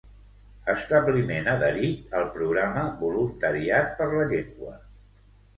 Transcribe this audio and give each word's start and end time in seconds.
Establiment 0.71 1.49
adherit 1.51 2.17
al 2.21 2.25
programa 2.37 2.87
Voluntariat 3.05 3.97
per 4.01 4.11
la 4.15 4.29
Llengua 4.33 4.75